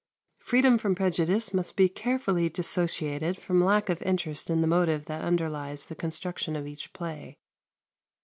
[0.39, 5.21] Freedom from prejudice must be carefully dissociated from lack of interest in the motive that
[5.21, 7.37] underlies the construction of each play.